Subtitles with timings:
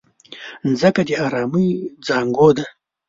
[0.67, 1.67] مځکه د ارامۍ
[2.07, 2.65] زانګو ده.